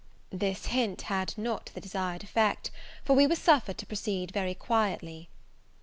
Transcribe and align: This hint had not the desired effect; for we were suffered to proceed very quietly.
This 0.31 0.65
hint 0.65 1.03
had 1.03 1.37
not 1.37 1.69
the 1.75 1.79
desired 1.79 2.23
effect; 2.23 2.71
for 3.05 3.13
we 3.15 3.27
were 3.27 3.35
suffered 3.35 3.77
to 3.77 3.85
proceed 3.85 4.31
very 4.31 4.55
quietly. 4.55 5.29